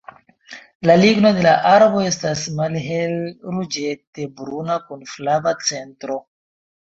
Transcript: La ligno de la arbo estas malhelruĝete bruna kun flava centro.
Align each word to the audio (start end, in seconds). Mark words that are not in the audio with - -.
La 0.89 0.93
ligno 1.01 1.31
de 1.39 1.43
la 1.47 1.51
arbo 1.71 1.99
estas 2.11 2.45
malhelruĝete 2.61 4.27
bruna 4.39 4.79
kun 4.89 5.05
flava 5.13 5.53
centro. 5.71 6.19